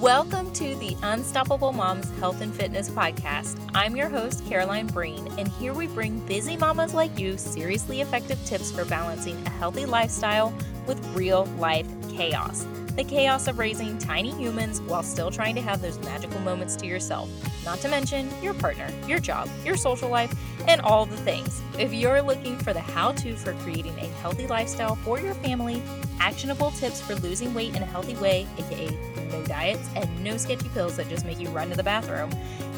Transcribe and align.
Welcome 0.00 0.52
to 0.52 0.76
the 0.76 0.96
Unstoppable 1.02 1.72
Moms 1.72 2.08
Health 2.20 2.40
and 2.40 2.54
Fitness 2.54 2.88
Podcast. 2.88 3.58
I'm 3.74 3.96
your 3.96 4.08
host, 4.08 4.46
Caroline 4.46 4.86
Breen, 4.86 5.26
and 5.38 5.48
here 5.48 5.74
we 5.74 5.88
bring 5.88 6.20
busy 6.20 6.56
mamas 6.56 6.94
like 6.94 7.18
you 7.18 7.36
seriously 7.36 8.00
effective 8.00 8.38
tips 8.46 8.70
for 8.70 8.84
balancing 8.84 9.44
a 9.44 9.50
healthy 9.50 9.86
lifestyle 9.86 10.54
with 10.86 11.04
real 11.16 11.46
life 11.58 11.88
chaos. 12.10 12.64
The 12.94 13.02
chaos 13.02 13.48
of 13.48 13.58
raising 13.58 13.98
tiny 13.98 14.30
humans 14.30 14.80
while 14.82 15.02
still 15.02 15.32
trying 15.32 15.56
to 15.56 15.62
have 15.62 15.82
those 15.82 15.98
magical 15.98 16.38
moments 16.42 16.76
to 16.76 16.86
yourself, 16.86 17.28
not 17.64 17.80
to 17.80 17.88
mention 17.88 18.30
your 18.40 18.54
partner, 18.54 18.88
your 19.08 19.18
job, 19.18 19.48
your 19.64 19.76
social 19.76 20.08
life, 20.08 20.32
and 20.68 20.82
all 20.82 21.06
the 21.06 21.16
things. 21.16 21.62
If 21.78 21.94
you're 21.94 22.20
looking 22.20 22.58
for 22.58 22.74
the 22.74 22.80
how 22.80 23.12
to 23.12 23.34
for 23.34 23.54
creating 23.54 23.98
a 23.98 24.06
healthy 24.20 24.46
lifestyle 24.46 24.96
for 24.96 25.18
your 25.18 25.32
family, 25.34 25.82
actionable 26.20 26.70
tips 26.72 27.00
for 27.00 27.14
losing 27.16 27.54
weight 27.54 27.74
in 27.74 27.82
a 27.82 27.86
healthy 27.86 28.14
way, 28.16 28.46
aka 28.58 28.90
no 29.30 29.42
diets 29.44 29.88
and 29.96 30.22
no 30.22 30.36
sketchy 30.36 30.68
pills 30.68 30.96
that 30.96 31.08
just 31.08 31.24
make 31.24 31.40
you 31.40 31.48
run 31.48 31.70
to 31.70 31.76
the 31.76 31.82
bathroom, 31.82 32.30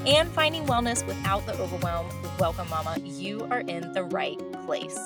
and 0.06 0.30
finding 0.30 0.64
wellness 0.66 1.04
without 1.06 1.44
the 1.46 1.52
overwhelm, 1.60 2.08
welcome, 2.38 2.68
Mama. 2.70 2.96
You 3.04 3.46
are 3.50 3.60
in 3.60 3.92
the 3.92 4.04
right 4.04 4.38
place. 4.64 4.98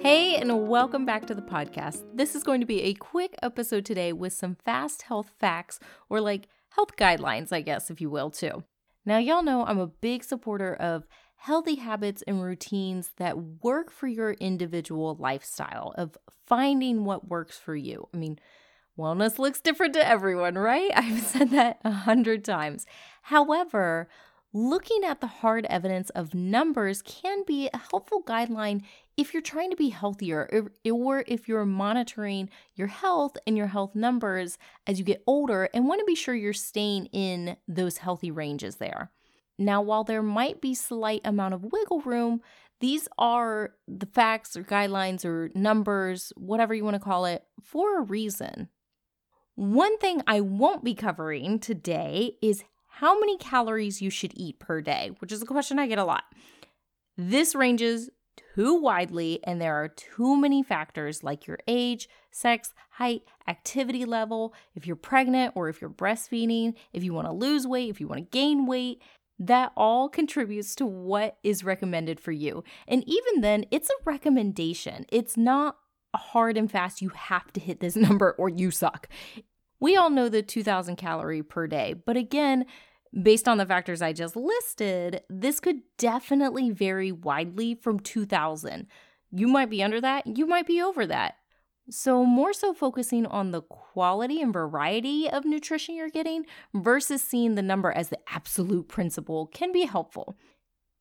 Hey, 0.00 0.36
and 0.36 0.68
welcome 0.68 1.04
back 1.04 1.26
to 1.26 1.34
the 1.34 1.42
podcast. 1.42 2.04
This 2.14 2.34
is 2.34 2.42
going 2.42 2.60
to 2.60 2.66
be 2.66 2.82
a 2.82 2.94
quick 2.94 3.34
episode 3.42 3.84
today 3.84 4.14
with 4.14 4.32
some 4.32 4.56
fast 4.64 5.02
health 5.02 5.32
facts 5.38 5.78
or 6.08 6.20
like 6.20 6.48
health 6.70 6.96
guidelines, 6.96 7.52
I 7.52 7.60
guess, 7.60 7.90
if 7.90 8.00
you 8.00 8.08
will, 8.08 8.30
too. 8.30 8.62
Now, 9.04 9.18
y'all 9.18 9.42
know 9.42 9.64
I'm 9.64 9.78
a 9.78 9.86
big 9.86 10.24
supporter 10.24 10.74
of 10.74 11.06
healthy 11.36 11.76
habits 11.76 12.22
and 12.26 12.42
routines 12.42 13.12
that 13.16 13.38
work 13.62 13.90
for 13.90 14.08
your 14.08 14.32
individual 14.32 15.16
lifestyle, 15.18 15.94
of 15.96 16.16
finding 16.46 17.04
what 17.04 17.28
works 17.28 17.56
for 17.56 17.76
you. 17.76 18.08
I 18.12 18.16
mean, 18.16 18.38
wellness 18.98 19.38
looks 19.38 19.60
different 19.60 19.94
to 19.94 20.06
everyone, 20.06 20.56
right? 20.56 20.90
I've 20.96 21.22
said 21.22 21.50
that 21.50 21.78
a 21.84 21.90
hundred 21.90 22.44
times. 22.44 22.86
However, 23.22 24.08
looking 24.52 25.04
at 25.04 25.20
the 25.20 25.26
hard 25.26 25.64
evidence 25.66 26.10
of 26.10 26.34
numbers 26.34 27.02
can 27.02 27.44
be 27.46 27.70
a 27.72 27.78
helpful 27.90 28.22
guideline 28.22 28.82
if 29.18 29.34
you're 29.34 29.42
trying 29.42 29.68
to 29.68 29.76
be 29.76 29.88
healthier 29.88 30.48
or 30.86 31.24
if 31.26 31.48
you're 31.48 31.66
monitoring 31.66 32.48
your 32.76 32.86
health 32.86 33.36
and 33.46 33.56
your 33.56 33.66
health 33.66 33.96
numbers 33.96 34.56
as 34.86 34.98
you 34.98 35.04
get 35.04 35.24
older 35.26 35.68
and 35.74 35.88
want 35.88 35.98
to 35.98 36.06
be 36.06 36.14
sure 36.14 36.36
you're 36.36 36.52
staying 36.52 37.06
in 37.06 37.56
those 37.66 37.98
healthy 37.98 38.30
ranges 38.30 38.76
there. 38.76 39.10
Now, 39.58 39.82
while 39.82 40.04
there 40.04 40.22
might 40.22 40.60
be 40.60 40.72
slight 40.72 41.20
amount 41.24 41.52
of 41.52 41.64
wiggle 41.64 42.00
room, 42.02 42.42
these 42.78 43.08
are 43.18 43.74
the 43.88 44.06
facts 44.06 44.56
or 44.56 44.62
guidelines 44.62 45.24
or 45.24 45.50
numbers, 45.52 46.32
whatever 46.36 46.72
you 46.72 46.84
want 46.84 46.94
to 46.94 47.00
call 47.00 47.24
it, 47.24 47.42
for 47.60 47.98
a 47.98 48.02
reason. 48.02 48.68
One 49.56 49.98
thing 49.98 50.22
I 50.28 50.40
won't 50.40 50.84
be 50.84 50.94
covering 50.94 51.58
today 51.58 52.36
is 52.40 52.62
how 52.86 53.18
many 53.18 53.36
calories 53.36 54.00
you 54.00 54.10
should 54.10 54.32
eat 54.36 54.60
per 54.60 54.80
day, 54.80 55.10
which 55.18 55.32
is 55.32 55.42
a 55.42 55.46
question 55.46 55.80
I 55.80 55.88
get 55.88 55.98
a 55.98 56.04
lot. 56.04 56.22
This 57.16 57.56
ranges 57.56 58.10
too 58.54 58.74
widely, 58.74 59.40
and 59.44 59.60
there 59.60 59.74
are 59.74 59.88
too 59.88 60.36
many 60.36 60.62
factors 60.62 61.22
like 61.22 61.46
your 61.46 61.58
age, 61.66 62.08
sex, 62.30 62.74
height, 62.90 63.22
activity 63.46 64.04
level, 64.04 64.54
if 64.74 64.86
you're 64.86 64.96
pregnant 64.96 65.52
or 65.54 65.68
if 65.68 65.80
you're 65.80 65.90
breastfeeding, 65.90 66.74
if 66.92 67.04
you 67.04 67.12
want 67.14 67.26
to 67.26 67.32
lose 67.32 67.66
weight, 67.66 67.90
if 67.90 68.00
you 68.00 68.08
want 68.08 68.18
to 68.18 68.38
gain 68.38 68.66
weight, 68.66 69.00
that 69.38 69.72
all 69.76 70.08
contributes 70.08 70.74
to 70.74 70.86
what 70.86 71.38
is 71.42 71.62
recommended 71.62 72.18
for 72.18 72.32
you. 72.32 72.64
And 72.86 73.04
even 73.06 73.40
then, 73.40 73.64
it's 73.70 73.88
a 73.88 74.04
recommendation. 74.04 75.06
It's 75.10 75.36
not 75.36 75.76
hard 76.14 76.56
and 76.56 76.70
fast, 76.70 77.02
you 77.02 77.10
have 77.10 77.52
to 77.52 77.60
hit 77.60 77.80
this 77.80 77.96
number 77.96 78.32
or 78.32 78.48
you 78.48 78.70
suck. 78.70 79.08
We 79.80 79.96
all 79.96 80.10
know 80.10 80.28
the 80.28 80.42
2000 80.42 80.96
calorie 80.96 81.42
per 81.42 81.66
day, 81.68 81.94
but 81.94 82.16
again, 82.16 82.66
based 83.22 83.48
on 83.48 83.58
the 83.58 83.66
factors 83.66 84.02
I 84.02 84.12
just 84.12 84.36
listed, 84.36 85.22
this 85.28 85.60
could 85.60 85.80
definitely 85.96 86.70
vary 86.70 87.12
widely 87.12 87.74
from 87.74 88.00
2000. 88.00 88.86
You 89.30 89.48
might 89.48 89.70
be 89.70 89.82
under 89.82 90.00
that, 90.00 90.26
you 90.26 90.46
might 90.46 90.66
be 90.66 90.80
over 90.80 91.06
that. 91.06 91.34
So, 91.90 92.22
more 92.24 92.52
so 92.52 92.74
focusing 92.74 93.24
on 93.24 93.50
the 93.50 93.62
quality 93.62 94.42
and 94.42 94.52
variety 94.52 95.28
of 95.28 95.46
nutrition 95.46 95.94
you're 95.94 96.10
getting 96.10 96.44
versus 96.74 97.22
seeing 97.22 97.54
the 97.54 97.62
number 97.62 97.90
as 97.90 98.10
the 98.10 98.18
absolute 98.28 98.88
principle 98.88 99.46
can 99.46 99.72
be 99.72 99.86
helpful. 99.86 100.36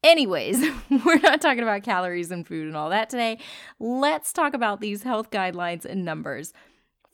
Anyways, 0.02 0.64
we're 1.06 1.20
not 1.20 1.42
talking 1.42 1.64
about 1.64 1.84
calories 1.84 2.32
and 2.32 2.48
food 2.48 2.68
and 2.68 2.78
all 2.78 2.90
that 2.90 3.10
today. 3.10 3.40
Let's 3.80 4.32
talk 4.32 4.54
about 4.54 4.80
these 4.80 5.04
health 5.04 5.30
guidelines 5.30 5.84
and 5.84 6.06
numbers. 6.06 6.54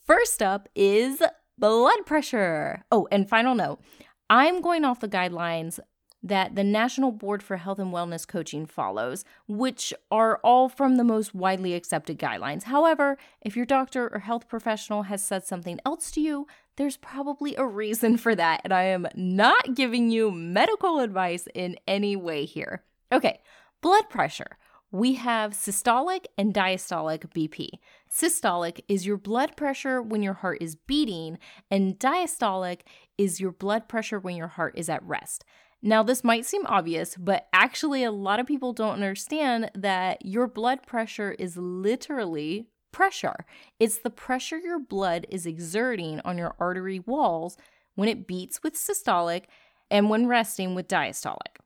First 0.05 0.43
up 0.43 0.69
is 0.75 1.23
blood 1.57 2.05
pressure. 2.05 2.83
Oh, 2.91 3.07
and 3.11 3.27
final 3.27 3.55
note 3.55 3.81
I'm 4.29 4.61
going 4.61 4.85
off 4.85 4.99
the 4.99 5.07
guidelines 5.07 5.79
that 6.23 6.55
the 6.55 6.63
National 6.63 7.11
Board 7.11 7.43
for 7.43 7.57
Health 7.57 7.79
and 7.79 7.93
Wellness 7.93 8.25
Coaching 8.25 8.65
follows, 8.65 9.25
which 9.47 9.93
are 10.09 10.37
all 10.37 10.69
from 10.69 10.95
the 10.95 11.03
most 11.03 11.35
widely 11.35 11.73
accepted 11.73 12.17
guidelines. 12.17 12.63
However, 12.63 13.17
if 13.41 13.57
your 13.57 13.65
doctor 13.65 14.09
or 14.13 14.19
health 14.19 14.47
professional 14.47 15.03
has 15.03 15.21
said 15.21 15.45
something 15.45 15.79
else 15.85 16.09
to 16.11 16.21
you, 16.21 16.47
there's 16.77 16.97
probably 16.97 17.55
a 17.55 17.65
reason 17.65 18.17
for 18.17 18.33
that, 18.35 18.61
and 18.63 18.73
I 18.73 18.83
am 18.83 19.07
not 19.15 19.75
giving 19.75 20.09
you 20.09 20.31
medical 20.31 20.99
advice 20.99 21.47
in 21.53 21.77
any 21.87 22.15
way 22.15 22.45
here. 22.45 22.83
Okay, 23.11 23.41
blood 23.81 24.09
pressure. 24.09 24.57
We 24.91 25.15
have 25.15 25.53
systolic 25.53 26.25
and 26.37 26.53
diastolic 26.53 27.31
BP. 27.33 27.79
Systolic 28.13 28.81
is 28.87 29.07
your 29.07 29.17
blood 29.17 29.57
pressure 29.57 30.01
when 30.01 30.21
your 30.21 30.33
heart 30.33 30.59
is 30.61 30.75
beating, 30.75 31.39
and 31.71 31.97
diastolic 31.97 32.81
is 33.17 33.39
your 33.39 33.51
blood 33.51 33.87
pressure 33.87 34.19
when 34.19 34.35
your 34.35 34.49
heart 34.49 34.73
is 34.77 34.87
at 34.87 35.03
rest. 35.03 35.43
Now, 35.81 36.03
this 36.03 36.23
might 36.23 36.45
seem 36.45 36.65
obvious, 36.67 37.15
but 37.17 37.47
actually, 37.51 38.03
a 38.03 38.11
lot 38.11 38.39
of 38.39 38.45
people 38.45 38.71
don't 38.71 38.93
understand 38.93 39.71
that 39.73 40.23
your 40.23 40.47
blood 40.47 40.85
pressure 40.85 41.31
is 41.39 41.57
literally 41.57 42.67
pressure. 42.91 43.45
It's 43.79 43.97
the 43.97 44.11
pressure 44.11 44.59
your 44.59 44.79
blood 44.79 45.25
is 45.29 45.47
exerting 45.47 46.21
on 46.23 46.37
your 46.37 46.55
artery 46.59 46.99
walls 46.99 47.57
when 47.95 48.07
it 48.07 48.27
beats 48.27 48.61
with 48.61 48.75
systolic 48.75 49.45
and 49.89 50.09
when 50.09 50.27
resting 50.27 50.75
with 50.75 50.87
diastolic. 50.87 51.57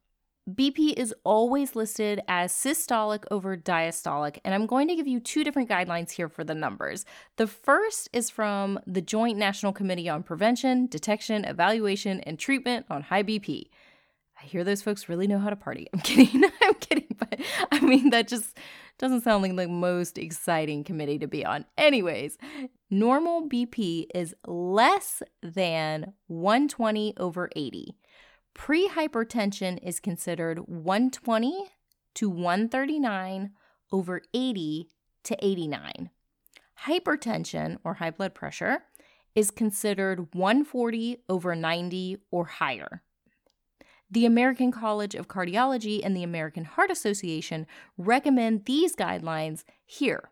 BP 0.47 0.93
is 0.95 1.13
always 1.25 1.75
listed 1.75 2.21
as 2.29 2.53
systolic 2.53 3.25
over 3.29 3.57
diastolic, 3.57 4.39
and 4.45 4.55
I'm 4.55 4.65
going 4.65 4.87
to 4.87 4.95
give 4.95 5.07
you 5.07 5.19
two 5.19 5.43
different 5.43 5.69
guidelines 5.69 6.11
here 6.11 6.29
for 6.29 6.45
the 6.45 6.55
numbers. 6.55 7.05
The 7.35 7.47
first 7.47 8.07
is 8.13 8.29
from 8.29 8.79
the 8.87 9.01
Joint 9.01 9.37
National 9.37 9.73
Committee 9.73 10.07
on 10.07 10.23
Prevention, 10.23 10.87
Detection, 10.87 11.43
Evaluation, 11.43 12.21
and 12.21 12.39
Treatment 12.39 12.85
on 12.89 13.01
High 13.01 13.23
BP. 13.23 13.65
I 14.41 14.45
hear 14.45 14.63
those 14.63 14.81
folks 14.81 15.09
really 15.09 15.27
know 15.27 15.39
how 15.39 15.49
to 15.49 15.55
party. 15.57 15.87
I'm 15.93 15.99
kidding. 15.99 16.43
I'm 16.61 16.75
kidding. 16.75 17.13
But 17.17 17.41
I 17.71 17.81
mean, 17.81 18.11
that 18.11 18.29
just 18.29 18.57
doesn't 18.99 19.21
sound 19.21 19.43
like 19.43 19.55
the 19.55 19.67
most 19.67 20.17
exciting 20.17 20.85
committee 20.85 21.19
to 21.19 21.27
be 21.27 21.45
on. 21.45 21.65
Anyways, 21.77 22.37
normal 22.89 23.49
BP 23.49 24.07
is 24.15 24.33
less 24.45 25.21
than 25.43 26.13
120 26.27 27.15
over 27.17 27.49
80. 27.55 27.97
Pre 28.57 28.89
hypertension 28.89 29.79
is 29.81 30.01
considered 30.01 30.67
120 30.67 31.69
to 32.15 32.29
139 32.29 33.51
over 33.93 34.21
80 34.33 34.89
to 35.23 35.37
89. 35.39 36.09
Hypertension 36.85 37.77
or 37.85 37.93
high 37.93 38.09
blood 38.09 38.33
pressure 38.33 38.83
is 39.35 39.51
considered 39.51 40.33
140 40.33 41.23
over 41.29 41.55
90 41.55 42.17
or 42.31 42.45
higher. 42.45 43.03
The 44.09 44.25
American 44.25 44.71
College 44.71 45.15
of 45.15 45.27
Cardiology 45.27 46.01
and 46.03 46.17
the 46.17 46.23
American 46.23 46.65
Heart 46.65 46.91
Association 46.91 47.67
recommend 47.97 48.65
these 48.65 48.95
guidelines 48.95 49.63
here. 49.85 50.31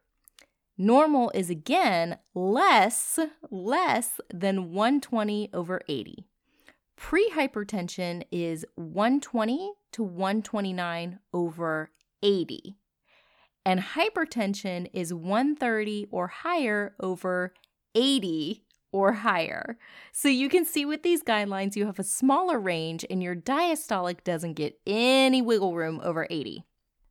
Normal 0.78 1.32
is 1.36 1.50
again 1.50 2.18
less 2.34 3.20
less 3.50 4.20
than 4.34 4.74
120 4.74 5.52
over 5.54 5.80
80. 5.88 6.26
Prehypertension 7.00 8.24
is 8.32 8.66
120 8.76 9.74
to 9.94 10.04
129 10.04 11.20
over 11.34 11.92
80. 12.24 12.78
And 13.66 13.80
hypertension 13.80 14.90
is 14.94 15.14
130 15.14 16.08
or 16.12 16.28
higher 16.28 16.96
over 17.00 17.54
80 17.96 18.64
or 18.92 19.12
higher. 19.12 19.78
So 20.12 20.30
you 20.30 20.48
can 20.48 20.66
see 20.66 20.86
with 20.86 21.04
these 21.04 21.24
guidelines, 21.24 21.76
you 21.76 21.86
have 21.86 22.00
a 22.00 22.04
smaller 22.04 22.60
range 22.60 23.06
and 23.10 23.22
your 23.22 23.36
diastolic 23.36 24.24
doesn't 24.24 24.54
get 24.54 24.80
any 24.88 25.42
wiggle 25.42 25.76
room 25.76 26.00
over 26.04 26.28
80. 26.30 26.64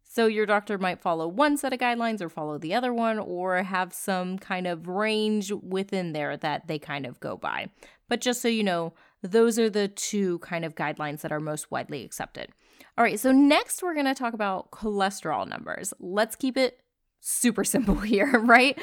So 0.03 0.27
your 0.29 0.47
doctor 0.47 0.79
might 0.79 1.01
follow 1.01 1.27
one 1.27 1.57
set 1.57 1.73
of 1.73 1.81
guidelines 1.81 2.23
or 2.23 2.29
follow 2.29 2.57
the 2.57 2.73
other 2.73 2.95
one 2.95 3.19
or 3.19 3.63
have 3.65 3.93
some 3.93 4.39
kind 4.39 4.67
of 4.67 4.87
range 4.87 5.51
within 5.51 6.13
there 6.13 6.37
that 6.37 6.69
they 6.69 6.79
kind 6.79 7.05
of 7.05 7.19
go 7.19 7.37
by. 7.37 7.69
But 8.09 8.21
just 8.21 8.41
so 8.41 8.47
you 8.47 8.63
know, 8.63 8.95
those 9.25 9.59
are 9.59 9.71
the 9.71 9.89
two 9.89 10.39
kind 10.41 10.65
of 10.65 10.75
guidelines 10.75 11.23
that 11.23 11.33
are 11.33 11.41
most 11.41 11.71
widely 11.71 12.05
accepted. 12.05 12.51
All 12.97 13.05
right, 13.05 13.19
so 13.19 13.33
next 13.33 13.83
we're 13.83 13.95
going 13.95 14.07
to 14.07 14.15
talk 14.15 14.35
about 14.35 14.71
cholesterol 14.71 15.49
numbers. 15.49 15.95
Let's 15.99 16.37
keep 16.37 16.57
it 16.57 16.81
super 17.21 17.65
simple 17.65 17.97
here, 17.97 18.39
right? 18.39 18.79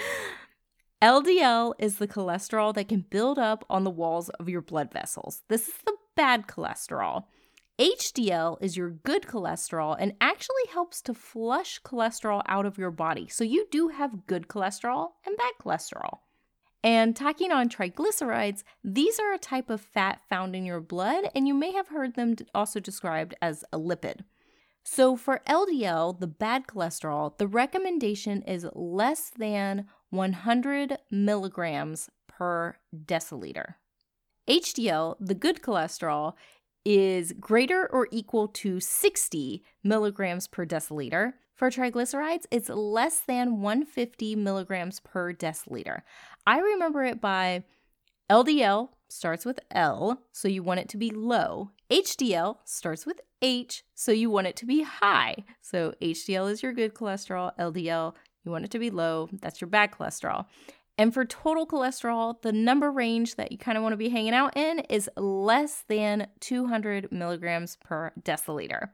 LDL 1.02 1.74
is 1.80 1.98
the 1.98 2.08
cholesterol 2.08 2.74
that 2.74 2.90
can 2.90 3.06
build 3.10 3.40
up 3.40 3.66
on 3.70 3.84
the 3.84 3.90
walls 3.90 4.30
of 4.30 4.50
your 4.50 4.62
blood 4.62 4.92
vessels. 4.92 5.44
This 5.48 5.68
is 5.68 5.76
the 5.86 5.96
bad 6.16 6.48
cholesterol. 6.48 7.26
HDL 7.80 8.58
is 8.62 8.78
your 8.78 8.92
good 8.92 9.24
cholesterol 9.24 9.96
and 10.00 10.14
actually 10.22 10.68
helps 10.72 11.02
to 11.02 11.14
flush 11.14 11.82
cholesterol 11.82 12.44
out 12.48 12.66
of 12.66 12.78
your 12.78 12.92
body. 12.92 13.28
So 13.28 13.44
you 13.44 13.66
do 13.72 13.88
have 13.88 14.28
good 14.28 14.48
cholesterol 14.48 15.10
and 15.26 15.36
bad 15.38 15.54
cholesterol. 15.60 16.20
And 16.84 17.16
tacking 17.16 17.52
on 17.52 17.70
triglycerides, 17.70 18.64
these 18.84 19.20
are 19.20 19.34
a 19.34 19.38
type 19.38 19.70
of 19.70 19.82
fat 19.82 20.22
found 20.28 20.56
in 20.56 20.66
your 20.66 20.80
blood, 20.80 21.30
and 21.36 21.48
you 21.48 21.54
may 21.54 21.72
have 21.74 21.90
heard 21.90 22.16
them 22.16 22.36
also 22.56 22.80
described 22.80 23.36
as 23.42 23.64
a 23.72 23.78
lipid. 23.78 24.22
So 24.84 25.16
for 25.16 25.42
LDL, 25.48 26.20
the 26.20 26.28
bad 26.28 26.66
cholesterol, 26.66 27.38
the 27.38 27.48
recommendation 27.48 28.42
is 28.42 28.66
less 28.74 29.30
than 29.30 29.86
100 30.10 30.98
milligrams 31.12 32.10
per 32.28 32.78
deciliter. 32.96 33.76
HDL, 34.50 35.18
the 35.20 35.36
good 35.36 35.62
cholesterol, 35.62 36.34
is 36.84 37.34
greater 37.40 37.88
or 37.92 38.08
equal 38.12 38.48
to 38.48 38.80
60 38.80 39.64
milligrams 39.84 40.48
per 40.48 40.66
deciliter. 40.66 41.34
For 41.62 41.70
triglycerides, 41.70 42.46
it's 42.50 42.70
less 42.70 43.20
than 43.20 43.62
150 43.62 44.36
milligrams 44.36 45.00
per 45.00 45.32
deciliter. 45.32 46.02
I 46.48 46.58
remember 46.58 47.04
it 47.04 47.22
by 47.22 47.66
LDL 48.32 48.90
starts 49.10 49.46
with 49.46 49.60
L, 49.70 50.24
so 50.32 50.48
you 50.48 50.64
want 50.64 50.80
it 50.80 50.90
to 50.90 50.98
be 50.98 51.12
low. 51.12 51.70
HDL 51.92 52.58
starts 52.66 53.06
with 53.06 53.22
H, 53.44 53.84
so 53.94 54.12
you 54.12 54.32
want 54.32 54.48
it 54.48 54.56
to 54.56 54.66
be 54.66 54.82
high. 54.82 55.36
So 55.62 55.94
HDL 56.02 56.50
is 56.50 56.64
your 56.64 56.74
good 56.74 56.96
cholesterol, 56.96 57.56
LDL, 57.60 58.16
you 58.44 58.50
want 58.50 58.66
it 58.66 58.72
to 58.72 58.80
be 58.80 58.90
low, 58.90 59.30
that's 59.32 59.62
your 59.62 59.70
bad 59.70 59.92
cholesterol. 59.92 60.48
And 60.98 61.14
for 61.14 61.26
total 61.26 61.68
cholesterol, 61.68 62.42
the 62.42 62.52
number 62.52 62.92
range 62.92 63.36
that 63.36 63.52
you 63.52 63.60
kind 63.60 63.78
of 63.78 63.84
want 63.84 63.94
to 63.94 63.98
be 63.98 64.10
hanging 64.10 64.34
out 64.34 64.58
in 64.58 64.80
is 64.90 65.12
less 65.16 65.84
than 65.88 66.26
200 66.40 67.12
milligrams 67.12 67.76
per 67.76 68.14
deciliter. 68.20 68.90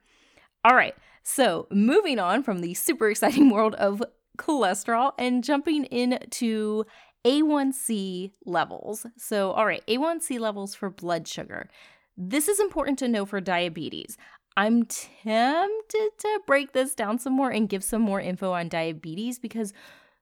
All 0.67 0.75
right, 0.75 0.95
so 1.23 1.65
moving 1.71 2.19
on 2.19 2.43
from 2.43 2.59
the 2.59 2.73
super 2.73 3.09
exciting 3.09 3.49
world 3.53 3.73
of 3.75 4.03
cholesterol 4.37 5.13
and 5.17 5.41
jumping 5.41 5.85
into 5.85 6.83
A1C 7.23 8.33
levels. 8.45 9.05
So, 9.15 9.51
all 9.51 9.65
right, 9.65 9.81
A1C 9.87 10.41
levels 10.41 10.75
for 10.75 10.89
blood 10.89 11.25
sugar. 11.25 11.69
This 12.17 12.49
is 12.49 12.59
important 12.59 12.99
to 12.99 13.07
know 13.07 13.25
for 13.25 13.39
diabetes. 13.39 14.17
I'm 14.57 14.83
tempted 14.83 16.09
to 16.17 16.41
break 16.45 16.73
this 16.73 16.93
down 16.95 17.17
some 17.17 17.31
more 17.31 17.49
and 17.49 17.69
give 17.69 17.81
some 17.85 18.01
more 18.01 18.19
info 18.19 18.51
on 18.51 18.67
diabetes 18.67 19.39
because 19.39 19.71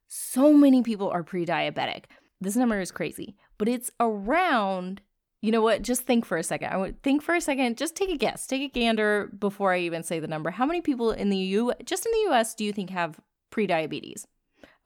so 0.07 0.53
many 0.53 0.83
people 0.83 1.09
are 1.09 1.24
pre 1.24 1.44
diabetic. 1.44 2.03
This 2.39 2.56
number 2.56 2.80
is 2.80 2.91
crazy, 2.91 3.36
but 3.57 3.68
it's 3.68 3.89
around. 4.00 5.01
You 5.41 5.51
know 5.51 5.61
what? 5.61 5.81
Just 5.81 6.03
think 6.03 6.25
for 6.25 6.37
a 6.37 6.43
second. 6.43 6.69
I 6.71 6.77
would 6.77 7.01
think 7.03 7.21
for 7.21 7.35
a 7.35 7.41
second. 7.41 7.77
Just 7.77 7.95
take 7.95 8.09
a 8.09 8.17
guess. 8.17 8.47
Take 8.47 8.61
a 8.61 8.73
gander 8.73 9.31
before 9.37 9.73
I 9.73 9.79
even 9.79 10.03
say 10.03 10.19
the 10.19 10.27
number. 10.27 10.49
How 10.49 10.65
many 10.65 10.81
people 10.81 11.11
in 11.11 11.29
the 11.29 11.37
U, 11.37 11.73
just 11.83 12.05
in 12.05 12.11
the 12.11 12.29
U.S., 12.29 12.55
do 12.55 12.63
you 12.63 12.73
think 12.73 12.89
have 12.89 13.19
pre-diabetes? 13.51 14.25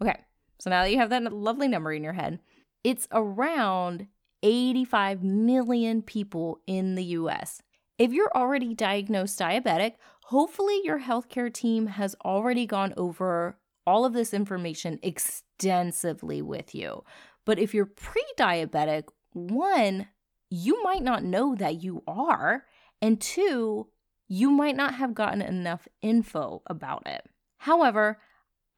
Okay, 0.01 0.19
so 0.59 0.69
now 0.69 0.83
that 0.83 0.91
you 0.91 0.97
have 0.97 1.09
that 1.11 1.31
lovely 1.31 1.67
number 1.67 1.93
in 1.93 2.03
your 2.03 2.13
head, 2.13 2.39
it's 2.83 3.07
around 3.11 4.07
85 4.43 5.23
million 5.23 6.01
people 6.01 6.61
in 6.67 6.95
the 6.95 7.03
US. 7.03 7.61
If 7.97 8.13
you're 8.13 8.31
already 8.33 8.73
diagnosed 8.73 9.39
diabetic, 9.39 9.95
hopefully 10.25 10.79
your 10.83 11.01
healthcare 11.01 11.53
team 11.53 11.87
has 11.87 12.15
already 12.23 12.65
gone 12.65 12.93
over 12.95 13.57
all 13.85 14.05
of 14.05 14.13
this 14.13 14.33
information 14.33 14.99
extensively 15.03 16.41
with 16.41 16.73
you. 16.73 17.03
But 17.45 17.59
if 17.59 17.73
you're 17.73 17.85
pre 17.85 18.23
diabetic, 18.37 19.05
one, 19.33 20.07
you 20.49 20.81
might 20.83 21.03
not 21.03 21.23
know 21.23 21.55
that 21.55 21.83
you 21.83 22.03
are. 22.07 22.65
And 23.01 23.19
two, 23.19 23.87
you 24.27 24.51
might 24.51 24.75
not 24.75 24.95
have 24.95 25.13
gotten 25.13 25.41
enough 25.41 25.87
info 26.01 26.61
about 26.67 27.07
it. 27.07 27.25
However, 27.57 28.19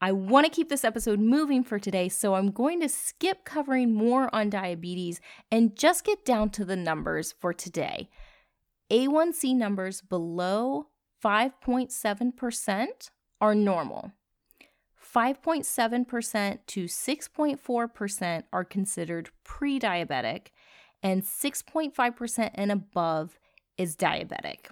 I 0.00 0.10
want 0.10 0.46
to 0.46 0.52
keep 0.52 0.68
this 0.68 0.84
episode 0.84 1.20
moving 1.20 1.62
for 1.62 1.78
today, 1.78 2.08
so 2.08 2.34
I'm 2.34 2.50
going 2.50 2.80
to 2.80 2.88
skip 2.88 3.44
covering 3.44 3.94
more 3.94 4.34
on 4.34 4.50
diabetes 4.50 5.20
and 5.50 5.76
just 5.76 6.04
get 6.04 6.24
down 6.24 6.50
to 6.50 6.64
the 6.64 6.74
numbers 6.74 7.32
for 7.38 7.52
today. 7.52 8.08
A1C 8.90 9.54
numbers 9.54 10.00
below 10.00 10.88
5.7% 11.24 13.10
are 13.40 13.54
normal. 13.54 14.12
5.7% 15.14 16.58
to 16.66 16.84
6.4% 16.84 18.42
are 18.52 18.64
considered 18.64 19.30
pre 19.44 19.78
diabetic, 19.78 20.48
and 21.02 21.22
6.5% 21.22 22.50
and 22.54 22.72
above 22.72 23.38
is 23.76 23.96
diabetic. 23.96 24.66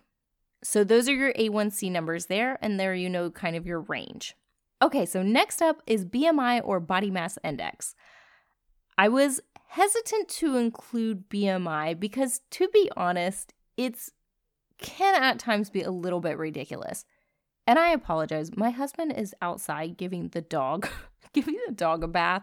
So, 0.63 0.85
those 0.85 1.09
are 1.09 1.15
your 1.15 1.33
A1C 1.33 1.91
numbers 1.91 2.27
there, 2.27 2.59
and 2.61 2.79
there 2.79 2.95
you 2.95 3.09
know 3.09 3.31
kind 3.31 3.57
of 3.57 3.67
your 3.67 3.81
range. 3.81 4.37
Okay, 4.83 5.07
so 5.07 5.23
next 5.23 5.63
up 5.63 5.83
is 5.87 6.05
BMI 6.05 6.61
or 6.65 6.81
body 6.81 7.11
mass 7.11 7.39
index. 7.43 7.95
I 8.99 9.09
was 9.09 9.41
hesitant 9.69 10.29
to 10.29 10.57
include 10.57 11.31
BMI 11.31 11.99
because, 11.99 12.41
to 12.51 12.69
be 12.69 12.91
honest, 12.97 13.55
it's 13.77 14.11
can 14.79 15.23
at 15.23 15.39
times 15.39 15.71
be 15.71 15.83
a 15.83 15.91
little 15.91 16.21
bit 16.21 16.39
ridiculous. 16.39 17.05
And 17.67 17.79
I 17.79 17.91
apologize. 17.91 18.57
My 18.57 18.71
husband 18.71 19.13
is 19.13 19.35
outside 19.41 19.97
giving 19.97 20.29
the 20.29 20.41
dog 20.41 20.89
giving 21.33 21.59
the 21.67 21.73
dog 21.73 22.03
a 22.03 22.09
bath. 22.09 22.43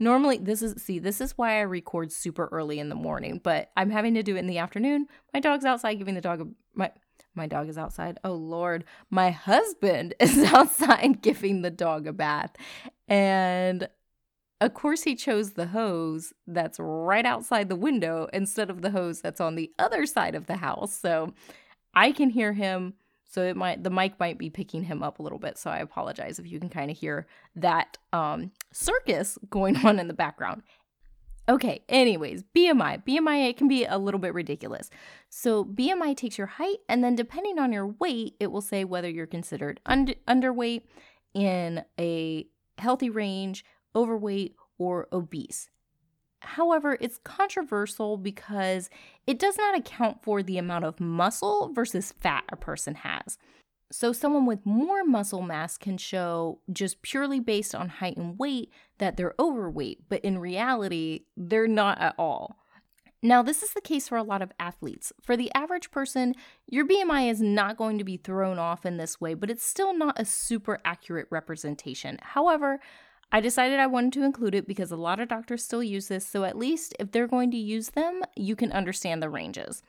Normally 0.00 0.38
this 0.38 0.62
is 0.62 0.82
see, 0.82 0.98
this 0.98 1.20
is 1.20 1.36
why 1.36 1.58
I 1.58 1.60
record 1.60 2.10
super 2.10 2.48
early 2.50 2.78
in 2.78 2.88
the 2.88 2.94
morning, 2.94 3.40
but 3.42 3.70
I'm 3.76 3.90
having 3.90 4.14
to 4.14 4.22
do 4.22 4.34
it 4.34 4.40
in 4.40 4.46
the 4.46 4.58
afternoon. 4.58 5.06
My 5.34 5.40
dog's 5.40 5.66
outside 5.66 5.94
giving 5.94 6.14
the 6.14 6.20
dog 6.22 6.40
a 6.40 6.46
my 6.74 6.90
my 7.34 7.46
dog 7.46 7.68
is 7.68 7.78
outside. 7.78 8.18
Oh 8.24 8.32
lord. 8.32 8.84
My 9.10 9.30
husband 9.30 10.14
is 10.20 10.38
outside 10.52 11.22
giving 11.22 11.62
the 11.62 11.70
dog 11.70 12.06
a 12.06 12.12
bath. 12.12 12.56
And 13.06 13.88
of 14.60 14.74
course, 14.74 15.04
he 15.04 15.14
chose 15.14 15.52
the 15.52 15.68
hose 15.68 16.32
that's 16.46 16.78
right 16.78 17.24
outside 17.24 17.68
the 17.68 17.76
window 17.76 18.28
instead 18.32 18.68
of 18.68 18.82
the 18.82 18.90
hose 18.90 19.20
that's 19.20 19.40
on 19.40 19.54
the 19.54 19.70
other 19.78 20.04
side 20.06 20.34
of 20.34 20.46
the 20.46 20.56
house. 20.56 20.94
So 20.94 21.32
I 21.94 22.12
can 22.12 22.30
hear 22.30 22.52
him 22.52 22.94
so 23.30 23.42
it 23.42 23.56
might 23.56 23.84
the 23.84 23.90
mic 23.90 24.18
might 24.18 24.38
be 24.38 24.50
picking 24.50 24.82
him 24.82 25.02
up 25.02 25.20
a 25.20 25.22
little 25.22 25.38
bit. 25.38 25.56
So 25.56 25.70
I 25.70 25.78
apologize 25.78 26.38
if 26.38 26.50
you 26.50 26.58
can 26.58 26.68
kind 26.68 26.90
of 26.90 26.98
hear 26.98 27.26
that 27.54 27.96
um, 28.12 28.50
circus 28.72 29.38
going 29.50 29.76
on 29.78 29.98
in 29.98 30.08
the 30.08 30.14
background. 30.14 30.62
Okay, 31.48 31.82
anyways, 31.88 32.44
BMI. 32.54 33.04
BMI 33.04 33.48
it 33.48 33.56
can 33.56 33.66
be 33.66 33.84
a 33.84 33.98
little 33.98 34.20
bit 34.20 34.34
ridiculous. 34.34 34.90
So 35.30 35.64
BMI 35.64 36.16
takes 36.16 36.38
your 36.38 36.46
height 36.48 36.78
and 36.88 37.02
then 37.02 37.14
depending 37.14 37.58
on 37.58 37.72
your 37.72 37.86
weight, 37.86 38.34
it 38.38 38.48
will 38.48 38.60
say 38.60 38.84
whether 38.84 39.08
you're 39.08 39.26
considered 39.26 39.80
under, 39.86 40.14
underweight 40.28 40.82
in 41.32 41.84
a 41.98 42.46
healthy 42.78 43.10
range, 43.10 43.64
overweight 43.96 44.56
or 44.78 45.08
obese. 45.12 45.70
However, 46.40 46.96
it's 47.00 47.18
controversial 47.22 48.16
because 48.16 48.90
it 49.26 49.38
does 49.38 49.56
not 49.56 49.78
account 49.78 50.22
for 50.22 50.42
the 50.42 50.58
amount 50.58 50.84
of 50.84 51.00
muscle 51.00 51.70
versus 51.72 52.12
fat 52.20 52.44
a 52.50 52.56
person 52.56 52.96
has. 52.96 53.38
So, 53.92 54.12
someone 54.12 54.46
with 54.46 54.64
more 54.64 55.04
muscle 55.04 55.42
mass 55.42 55.76
can 55.76 55.98
show 55.98 56.60
just 56.72 57.02
purely 57.02 57.40
based 57.40 57.74
on 57.74 57.88
height 57.88 58.16
and 58.16 58.38
weight 58.38 58.70
that 58.98 59.16
they're 59.16 59.34
overweight, 59.38 60.08
but 60.08 60.24
in 60.24 60.38
reality, 60.38 61.24
they're 61.36 61.66
not 61.66 62.00
at 62.00 62.14
all. 62.16 62.56
Now, 63.22 63.42
this 63.42 63.62
is 63.62 63.74
the 63.74 63.82
case 63.82 64.08
for 64.08 64.16
a 64.16 64.22
lot 64.22 64.40
of 64.40 64.52
athletes. 64.58 65.12
For 65.20 65.36
the 65.36 65.52
average 65.54 65.90
person, 65.90 66.34
your 66.66 66.86
BMI 66.86 67.30
is 67.30 67.42
not 67.42 67.76
going 67.76 67.98
to 67.98 68.04
be 68.04 68.16
thrown 68.16 68.58
off 68.58 68.86
in 68.86 68.96
this 68.96 69.20
way, 69.20 69.34
but 69.34 69.50
it's 69.50 69.64
still 69.64 69.92
not 69.92 70.18
a 70.18 70.24
super 70.24 70.78
accurate 70.84 71.26
representation. 71.30 72.18
However, 72.22 72.80
I 73.32 73.40
decided 73.40 73.78
I 73.78 73.86
wanted 73.86 74.12
to 74.14 74.24
include 74.24 74.54
it 74.54 74.66
because 74.66 74.90
a 74.90 74.96
lot 74.96 75.20
of 75.20 75.28
doctors 75.28 75.62
still 75.62 75.82
use 75.82 76.08
this, 76.08 76.26
so 76.26 76.44
at 76.44 76.58
least 76.58 76.94
if 76.98 77.12
they're 77.12 77.28
going 77.28 77.50
to 77.52 77.56
use 77.56 77.90
them, 77.90 78.22
you 78.36 78.56
can 78.56 78.72
understand 78.72 79.22
the 79.22 79.30
ranges. 79.30 79.82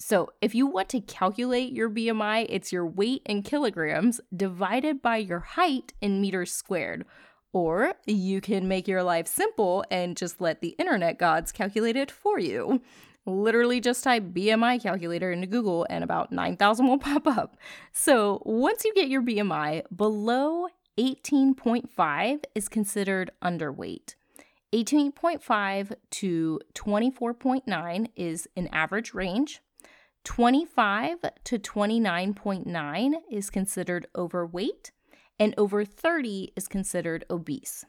So, 0.00 0.30
if 0.40 0.52
you 0.52 0.66
want 0.66 0.88
to 0.88 1.00
calculate 1.00 1.72
your 1.72 1.88
BMI, 1.88 2.46
it's 2.48 2.72
your 2.72 2.84
weight 2.84 3.22
in 3.24 3.42
kilograms 3.42 4.20
divided 4.34 5.00
by 5.00 5.18
your 5.18 5.38
height 5.38 5.92
in 6.00 6.20
meters 6.20 6.50
squared. 6.50 7.04
Or 7.52 7.94
you 8.04 8.40
can 8.40 8.66
make 8.66 8.88
your 8.88 9.04
life 9.04 9.28
simple 9.28 9.84
and 9.92 10.16
just 10.16 10.40
let 10.40 10.60
the 10.60 10.74
internet 10.78 11.18
gods 11.18 11.52
calculate 11.52 11.96
it 11.96 12.10
for 12.10 12.40
you. 12.40 12.82
Literally 13.26 13.80
just 13.80 14.02
type 14.02 14.24
BMI 14.32 14.82
calculator 14.82 15.30
into 15.30 15.46
Google 15.46 15.86
and 15.88 16.02
about 16.02 16.32
9,000 16.32 16.88
will 16.88 16.98
pop 16.98 17.28
up. 17.28 17.56
So, 17.92 18.42
once 18.44 18.84
you 18.84 18.92
get 18.94 19.08
your 19.08 19.22
BMI 19.22 19.82
below 19.94 20.66
18.5 20.98 22.44
is 22.54 22.68
considered 22.68 23.30
underweight. 23.42 24.14
18.5 24.74 25.92
to 26.10 26.60
24.9 26.74 28.06
is 28.16 28.48
an 28.56 28.68
average 28.72 29.14
range. 29.14 29.60
25 30.24 31.18
to 31.44 31.58
29.9 31.58 33.12
is 33.30 33.50
considered 33.50 34.06
overweight, 34.16 34.92
and 35.38 35.54
over 35.58 35.84
30 35.84 36.52
is 36.54 36.68
considered 36.68 37.24
obese. 37.28 37.84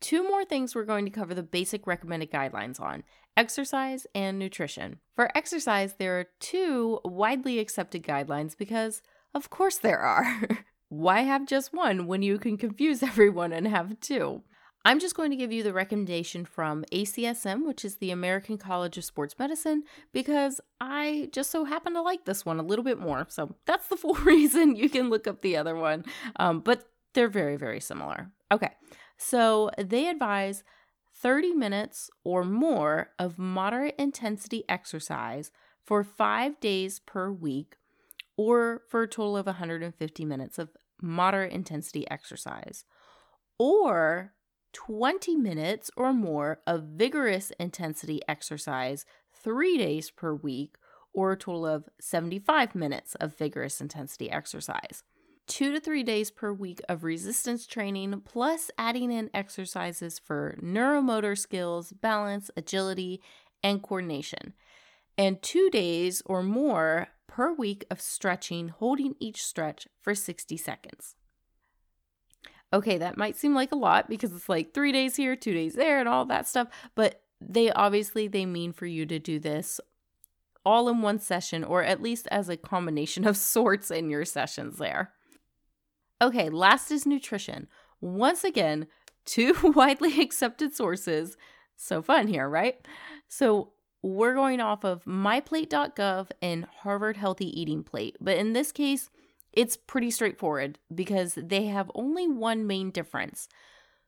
two 0.00 0.22
more 0.22 0.44
things 0.44 0.74
we're 0.74 0.84
going 0.84 1.04
to 1.06 1.10
cover 1.10 1.34
the 1.34 1.42
basic 1.42 1.86
recommended 1.86 2.30
guidelines 2.30 2.78
on 2.80 3.02
exercise 3.36 4.06
and 4.14 4.38
nutrition. 4.38 5.00
For 5.14 5.30
exercise, 5.36 5.94
there 5.94 6.18
are 6.20 6.26
two 6.38 7.00
widely 7.04 7.58
accepted 7.58 8.02
guidelines 8.02 8.56
because, 8.56 9.02
of 9.34 9.50
course, 9.50 9.78
there 9.78 10.00
are. 10.00 10.48
Why 10.88 11.20
have 11.20 11.46
just 11.46 11.72
one 11.72 12.06
when 12.06 12.22
you 12.22 12.38
can 12.38 12.56
confuse 12.56 13.02
everyone 13.02 13.52
and 13.52 13.66
have 13.66 14.00
two? 14.00 14.42
I'm 14.84 15.00
just 15.00 15.16
going 15.16 15.32
to 15.32 15.36
give 15.36 15.50
you 15.50 15.64
the 15.64 15.72
recommendation 15.72 16.44
from 16.44 16.84
ACSM, 16.92 17.66
which 17.66 17.84
is 17.84 17.96
the 17.96 18.12
American 18.12 18.56
College 18.56 18.96
of 18.96 19.04
Sports 19.04 19.34
Medicine, 19.36 19.82
because 20.12 20.60
I 20.80 21.28
just 21.32 21.50
so 21.50 21.64
happen 21.64 21.94
to 21.94 22.02
like 22.02 22.24
this 22.24 22.46
one 22.46 22.60
a 22.60 22.62
little 22.62 22.84
bit 22.84 23.00
more. 23.00 23.26
So 23.28 23.56
that's 23.64 23.88
the 23.88 23.96
full 23.96 24.14
reason 24.14 24.76
you 24.76 24.88
can 24.88 25.10
look 25.10 25.26
up 25.26 25.42
the 25.42 25.56
other 25.56 25.74
one. 25.74 26.04
Um, 26.36 26.60
but 26.60 26.88
they're 27.14 27.26
very, 27.26 27.56
very 27.56 27.80
similar. 27.80 28.30
Okay, 28.52 28.70
so 29.16 29.70
they 29.76 30.08
advise 30.08 30.62
30 31.16 31.54
minutes 31.54 32.08
or 32.22 32.44
more 32.44 33.10
of 33.18 33.40
moderate 33.40 33.96
intensity 33.98 34.62
exercise 34.68 35.50
for 35.82 36.04
five 36.04 36.60
days 36.60 37.00
per 37.00 37.32
week, 37.32 37.74
or 38.36 38.82
for 38.88 39.02
a 39.02 39.08
total 39.08 39.36
of 39.36 39.46
150 39.46 40.24
minutes 40.24 40.58
of 40.58 40.70
moderate 41.00 41.52
intensity 41.52 42.08
exercise, 42.10 42.84
or 43.58 44.32
20 44.72 45.36
minutes 45.36 45.90
or 45.96 46.12
more 46.12 46.60
of 46.66 46.82
vigorous 46.82 47.50
intensity 47.58 48.20
exercise 48.28 49.06
three 49.32 49.78
days 49.78 50.10
per 50.10 50.34
week, 50.34 50.76
or 51.14 51.32
a 51.32 51.36
total 51.36 51.66
of 51.66 51.88
75 51.98 52.74
minutes 52.74 53.14
of 53.16 53.36
vigorous 53.36 53.80
intensity 53.80 54.30
exercise. 54.30 55.02
Two 55.46 55.72
to 55.72 55.80
three 55.80 56.02
days 56.02 56.30
per 56.30 56.52
week 56.52 56.82
of 56.88 57.04
resistance 57.04 57.66
training, 57.66 58.20
plus 58.24 58.70
adding 58.76 59.10
in 59.10 59.30
exercises 59.32 60.18
for 60.18 60.58
neuromotor 60.62 61.38
skills, 61.38 61.92
balance, 61.92 62.50
agility, 62.56 63.22
and 63.62 63.82
coordination. 63.82 64.52
And 65.16 65.40
two 65.40 65.70
days 65.70 66.22
or 66.26 66.42
more 66.42 67.08
per 67.36 67.52
week 67.52 67.84
of 67.90 68.00
stretching, 68.00 68.68
holding 68.68 69.14
each 69.20 69.44
stretch 69.44 69.86
for 70.00 70.14
60 70.14 70.56
seconds 70.56 71.16
okay, 72.72 72.98
that 72.98 73.16
might 73.16 73.36
seem 73.36 73.54
like 73.54 73.72
a 73.72 73.76
lot 73.76 74.08
because 74.08 74.32
it's 74.32 74.48
like 74.48 74.72
three 74.72 74.92
days 74.92 75.16
here, 75.16 75.36
two 75.36 75.52
days 75.54 75.74
there, 75.74 75.98
and 75.98 76.08
all 76.08 76.24
that 76.26 76.46
stuff. 76.46 76.68
But 76.94 77.22
they 77.40 77.70
obviously 77.70 78.28
they 78.28 78.46
mean 78.46 78.72
for 78.72 78.86
you 78.86 79.06
to 79.06 79.18
do 79.18 79.38
this 79.38 79.80
all 80.64 80.88
in 80.88 81.00
one 81.00 81.20
session 81.20 81.62
or 81.62 81.84
at 81.84 82.02
least 82.02 82.26
as 82.30 82.48
a 82.48 82.56
combination 82.56 83.26
of 83.26 83.36
sorts 83.54 83.90
in 83.90 84.10
your 84.10 84.24
sessions 84.24 84.78
there. 84.78 85.12
Okay, 86.20 86.48
last 86.48 86.90
is 86.90 87.06
nutrition. 87.06 87.68
Once 88.00 88.42
again, 88.42 88.86
two 89.24 89.54
widely 89.62 90.20
accepted 90.20 90.74
sources. 90.74 91.36
So 91.76 92.02
fun 92.02 92.26
here, 92.26 92.48
right? 92.48 92.86
So 93.28 93.72
we're 94.06 94.34
going 94.34 94.60
off 94.60 94.84
of 94.84 95.04
myplate.gov 95.04 96.30
and 96.40 96.64
Harvard 96.82 97.16
Healthy 97.16 97.60
Eating 97.60 97.82
Plate. 97.82 98.16
But 98.20 98.36
in 98.36 98.52
this 98.52 98.70
case, 98.70 99.10
it's 99.52 99.76
pretty 99.76 100.12
straightforward 100.12 100.78
because 100.94 101.34
they 101.36 101.66
have 101.66 101.90
only 101.94 102.28
one 102.28 102.66
main 102.66 102.90
difference. 102.90 103.48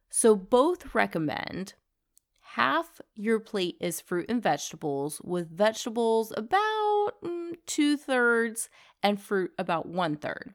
So 0.08 0.36
both 0.36 0.94
recommend 0.94 1.74
half 2.52 3.00
your 3.16 3.40
plate 3.40 3.76
is 3.80 4.00
fruit 4.00 4.26
and 4.28 4.42
vegetables, 4.42 5.20
with 5.24 5.50
vegetables 5.50 6.32
about 6.36 7.14
mm, 7.24 7.54
two 7.66 7.96
thirds 7.96 8.70
and 9.02 9.20
fruit 9.20 9.50
about 9.58 9.86
one 9.86 10.16
third. 10.16 10.54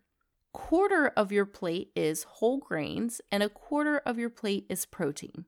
Quarter 0.54 1.08
of 1.18 1.32
your 1.32 1.46
plate 1.46 1.92
is 1.96 2.24
whole 2.24 2.60
grains, 2.60 3.20
and 3.32 3.44
a 3.44 3.50
quarter 3.50 3.98
of 4.06 4.18
your 4.18 4.30
plate 4.30 4.66
is 4.70 4.86
protein. 4.86 5.46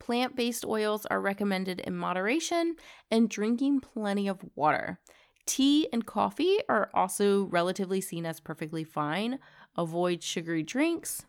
Plant 0.00 0.34
based 0.34 0.64
oils 0.64 1.06
are 1.06 1.20
recommended 1.20 1.78
in 1.78 1.94
moderation 1.96 2.74
and 3.10 3.30
drinking 3.30 3.80
plenty 3.80 4.26
of 4.26 4.44
water. 4.56 4.98
Tea 5.46 5.88
and 5.92 6.04
coffee 6.04 6.58
are 6.68 6.90
also 6.92 7.44
relatively 7.44 8.00
seen 8.00 8.26
as 8.26 8.40
perfectly 8.40 8.82
fine. 8.82 9.38
Avoid 9.76 10.22
sugary 10.22 10.64
drinks 10.64 11.26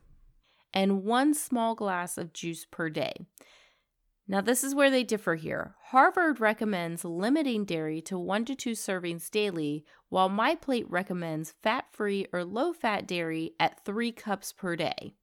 and 0.73 1.03
one 1.03 1.33
small 1.33 1.75
glass 1.75 2.17
of 2.17 2.33
juice 2.33 2.65
per 2.65 2.89
day. 2.89 3.13
Now, 4.27 4.39
this 4.39 4.63
is 4.63 4.73
where 4.73 4.89
they 4.89 5.03
differ 5.03 5.35
here. 5.35 5.75
Harvard 5.87 6.39
recommends 6.39 7.03
limiting 7.03 7.65
dairy 7.65 7.99
to 8.03 8.17
one 8.17 8.45
to 8.45 8.55
two 8.55 8.71
servings 8.71 9.29
daily, 9.29 9.83
while 10.07 10.29
MyPlate 10.29 10.85
recommends 10.87 11.53
fat 11.61 11.85
free 11.91 12.27
or 12.31 12.45
low 12.45 12.71
fat 12.71 13.07
dairy 13.07 13.53
at 13.59 13.83
three 13.83 14.11
cups 14.11 14.53
per 14.53 14.77
day. 14.77 15.15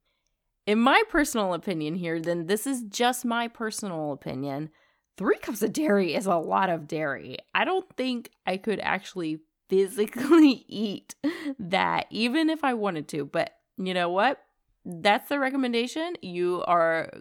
In 0.69 0.77
my 0.77 1.01
personal 1.09 1.55
opinion, 1.55 1.95
here, 1.95 2.19
then 2.19 2.45
this 2.45 2.67
is 2.67 2.83
just 2.83 3.25
my 3.25 3.47
personal 3.47 4.11
opinion 4.11 4.69
three 5.17 5.39
cups 5.39 5.63
of 5.63 5.73
dairy 5.73 6.13
is 6.13 6.27
a 6.27 6.35
lot 6.35 6.69
of 6.69 6.87
dairy. 6.87 7.39
I 7.55 7.65
don't 7.65 7.91
think 7.97 8.29
I 8.45 8.57
could 8.57 8.79
actually 8.79 9.39
physically 9.67 10.63
eat 10.67 11.15
that, 11.57 12.05
even 12.11 12.51
if 12.51 12.63
I 12.63 12.75
wanted 12.75 13.07
to. 13.07 13.25
But 13.25 13.51
you 13.77 13.95
know 13.95 14.09
what? 14.09 14.43
That's 14.85 15.27
the 15.27 15.39
recommendation. 15.39 16.13
You 16.21 16.63
are 16.67 17.13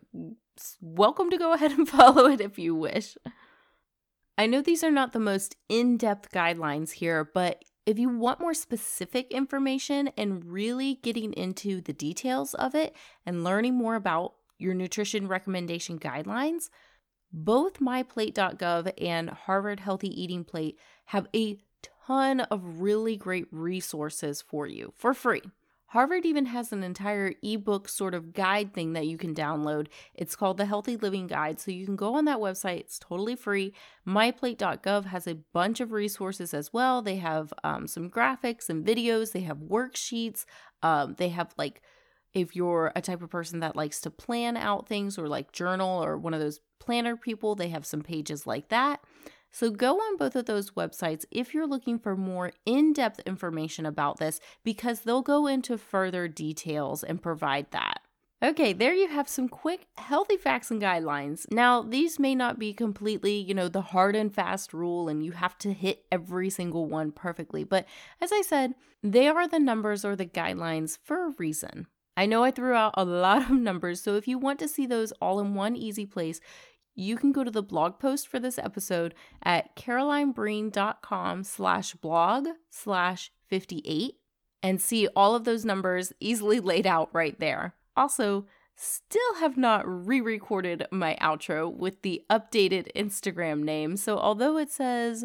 welcome 0.83 1.31
to 1.31 1.38
go 1.38 1.52
ahead 1.55 1.73
and 1.73 1.88
follow 1.88 2.26
it 2.26 2.43
if 2.43 2.59
you 2.59 2.75
wish. 2.75 3.17
I 4.37 4.45
know 4.45 4.61
these 4.61 4.85
are 4.85 4.90
not 4.90 5.14
the 5.14 5.21
most 5.21 5.57
in 5.71 5.97
depth 5.97 6.33
guidelines 6.33 6.90
here, 6.90 7.25
but 7.25 7.64
if 7.88 7.99
you 7.99 8.11
want 8.11 8.38
more 8.38 8.52
specific 8.52 9.30
information 9.30 10.11
and 10.18 10.45
really 10.45 10.97
getting 10.97 11.33
into 11.33 11.80
the 11.80 11.95
details 11.95 12.52
of 12.52 12.75
it 12.75 12.95
and 13.25 13.42
learning 13.42 13.75
more 13.75 13.95
about 13.95 14.35
your 14.59 14.75
nutrition 14.75 15.26
recommendation 15.26 15.99
guidelines, 15.99 16.68
both 17.33 17.80
myplate.gov 17.80 18.92
and 19.02 19.30
Harvard 19.30 19.80
Healthy 19.80 20.23
Eating 20.23 20.45
Plate 20.45 20.78
have 21.07 21.28
a 21.35 21.57
ton 22.07 22.40
of 22.40 22.83
really 22.83 23.16
great 23.16 23.47
resources 23.50 24.42
for 24.42 24.66
you 24.66 24.92
for 24.95 25.14
free. 25.14 25.40
Harvard 25.88 26.26
even 26.26 26.47
has 26.47 26.71
an 26.71 26.85
entire 26.85 27.33
ebook 27.42 27.88
sort 27.88 28.14
of 28.14 28.35
guide 28.35 28.75
thing 28.75 28.92
that 28.92 29.07
you 29.07 29.16
can 29.16 29.35
download. 29.35 29.88
It's 30.14 30.37
called 30.37 30.59
the 30.59 30.66
Healthy 30.66 30.99
Living 30.99 31.26
Guide. 31.26 31.59
So 31.61 31.71
you 31.71 31.87
can 31.87 31.97
go 31.97 32.14
on 32.14 32.26
that 32.26 32.38
website, 32.38 32.80
it's 32.80 32.99
totally 32.99 33.37
free. 33.37 33.73
MyPlate.gov 34.07 35.07
has 35.07 35.26
a 35.26 35.38
bunch 35.54 35.80
of 35.80 35.92
resources 35.92 36.52
as 36.52 36.73
well. 36.75 37.00
They 37.00 37.16
have 37.16 37.54
um, 37.64 37.87
some 37.87 38.11
graphics 38.11 38.68
and 38.68 38.85
videos, 38.85 39.33
they 39.33 39.40
have 39.40 39.59
worksheets, 39.59 40.45
um, 40.83 41.14
they 41.16 41.30
have 41.30 41.54
like 41.57 41.80
if 42.35 42.54
you're 42.54 42.92
a 42.95 43.00
type 43.00 43.23
of 43.23 43.30
person 43.30 43.61
that 43.61 43.75
likes 43.75 44.02
to 44.02 44.11
plan 44.11 44.59
out 44.59 44.87
things 44.87 45.18
or 45.18 45.26
like 45.26 45.52
journal 45.52 46.04
or 46.04 46.18
one 46.18 46.35
of 46.35 46.40
those 46.40 46.61
planner 46.78 47.16
people, 47.16 47.54
they 47.54 47.71
have 47.71 47.87
some 47.87 48.02
pages 48.02 48.47
like 48.47 48.68
that. 48.68 49.00
So 49.50 49.71
go 49.71 49.97
on 49.97 50.17
both 50.17 50.37
of 50.37 50.47
those 50.47 50.73
websites 50.73 51.25
if 51.31 51.55
you're 51.55 51.67
looking 51.67 51.99
for 51.99 52.17
more 52.17 52.52
in 52.67 52.93
depth 52.93 53.21
information 53.21 53.87
about 53.87 54.19
this 54.19 54.40
because 54.64 55.00
they'll 55.00 55.23
go 55.23 55.47
into 55.47 55.78
further 55.78 56.28
details 56.28 57.02
and 57.02 57.23
provide 57.23 57.71
that. 57.71 58.00
Okay, 58.40 58.73
there 58.73 58.95
you 58.95 59.09
have 59.09 59.28
some 59.28 59.49
quick 59.49 59.88
healthy 59.97 60.37
facts 60.37 60.71
and 60.71 60.81
guidelines. 60.81 61.50
Now, 61.50 61.83
these 61.83 62.21
may 62.21 62.37
not 62.37 62.57
be 62.57 62.73
completely, 62.73 63.37
you 63.37 63.52
know, 63.52 63.67
the 63.67 63.81
hard 63.81 64.14
and 64.14 64.33
fast 64.33 64.73
rule 64.73 65.09
and 65.09 65.25
you 65.25 65.33
have 65.33 65.59
to 65.59 65.73
hit 65.73 66.05
every 66.12 66.49
single 66.49 66.87
one 66.87 67.11
perfectly, 67.11 67.64
but 67.64 67.85
as 68.21 68.31
I 68.33 68.43
said, 68.43 68.75
they 69.02 69.26
are 69.26 69.49
the 69.49 69.59
numbers 69.59 70.05
or 70.05 70.14
the 70.14 70.26
guidelines 70.26 70.99
for 71.02 71.26
a 71.26 71.35
reason. 71.37 71.88
I 72.17 72.26
know 72.26 72.45
I 72.45 72.52
threw 72.52 72.75
out 72.75 72.95
a 72.95 73.05
lot 73.05 73.43
of 73.43 73.50
numbers, 73.52 74.02
so 74.02 74.14
if 74.14 74.28
you 74.28 74.38
want 74.38 74.61
to 74.61 74.69
see 74.69 74.87
those 74.87 75.12
all 75.21 75.40
in 75.40 75.55
one 75.55 75.75
easy 75.75 76.07
place, 76.07 76.40
you 76.99 77.17
can 77.17 77.31
go 77.31 77.45
to 77.45 77.50
the 77.50 77.62
blog 77.62 78.00
post 78.00 78.26
for 78.26 78.40
this 78.40 78.59
episode 78.59 79.14
at 79.43 79.76
carolinebreen.com 79.76 81.45
slash 81.45 81.95
blog 81.95 82.49
slash 82.71 83.31
58 83.47 84.14
and 84.62 84.81
see 84.81 85.07
all 85.14 85.37
of 85.37 85.45
those 85.45 85.64
numbers 85.64 86.12
easily 86.19 86.59
laid 86.71 86.87
out 86.87 87.09
right 87.12 87.38
there. 87.38 87.75
Also, 87.97 88.47
still 88.75 89.37
have 89.37 89.57
not 89.57 89.85
re 89.87 90.21
recorded 90.21 90.87
my 90.90 91.17
outro 91.21 91.73
with 91.73 92.02
the 92.02 92.25
updated 92.31 92.88
Instagram 92.97 93.62
name. 93.62 93.97
So 93.97 94.19
although 94.19 94.59
it 94.59 94.71
says 94.71 95.25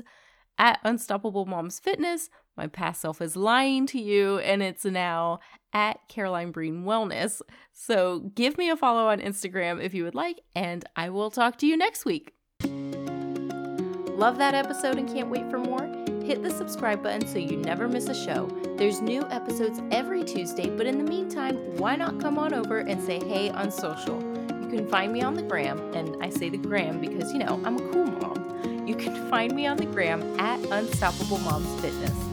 at 0.60 0.80
Unstoppable 0.84 1.46
Moms 1.46 1.80
Fitness, 1.80 2.30
my 2.56 2.68
past 2.68 3.02
self 3.02 3.22
is 3.22 3.36
lying 3.36 3.88
to 3.88 4.00
you, 4.00 4.40
and 4.40 4.62
it's 4.62 4.86
now 4.86 5.40
at 5.74 6.00
Caroline 6.08 6.52
Breen 6.52 6.84
Wellness. 6.84 7.42
So 7.72 8.32
give 8.36 8.58
me 8.58 8.70
a 8.70 8.76
follow 8.76 9.08
on 9.08 9.20
Instagram 9.20 9.82
if 9.82 9.94
you 9.94 10.04
would 10.04 10.16
like, 10.16 10.42
and 10.56 10.86
I 10.96 11.10
will 11.10 11.32
talk 11.32 11.58
to 11.60 11.68
you 11.68 11.76
next 11.76 12.06
week. 12.06 12.34
Love 12.64 14.38
that 14.38 14.54
episode 14.54 14.98
and 14.98 15.12
can't 15.12 15.30
wait 15.30 15.50
for 15.50 15.58
more? 15.58 15.92
Hit 16.24 16.44
the 16.44 16.52
subscribe 16.52 17.02
button 17.02 17.28
so 17.28 17.40
you 17.40 17.58
never 17.58 17.90
miss 17.90 18.08
a 18.08 18.14
show. 18.14 18.48
There's 18.78 19.02
new 19.02 19.24
episodes 19.32 19.82
every 19.92 20.24
Tuesday, 20.24 20.70
but 20.70 20.86
in 20.86 21.04
the 21.04 21.04
meantime, 21.04 21.56
why 21.78 21.96
not 21.96 22.20
come 22.22 22.38
on 22.38 22.54
over 22.54 22.80
and 22.80 23.02
say 23.04 23.20
hey 23.20 23.50
on 23.50 23.72
social? 23.72 24.22
You 24.62 24.70
can 24.70 24.88
find 24.88 25.12
me 25.12 25.22
on 25.22 25.34
the 25.34 25.42
gram, 25.42 25.80
and 25.94 26.16
I 26.24 26.30
say 26.30 26.50
the 26.50 26.58
gram 26.58 27.02
because, 27.02 27.34
you 27.34 27.40
know, 27.40 27.60
I'm 27.66 27.76
a 27.76 27.92
cool 27.92 28.06
mom. 28.06 28.88
You 28.88 28.96
can 28.96 29.30
find 29.30 29.54
me 29.56 29.66
on 29.66 29.78
the 29.78 29.86
gram 29.86 30.22
at 30.40 30.60
Unstoppable 30.72 31.40
Moms 31.40 31.82
Fitness. 31.82 32.33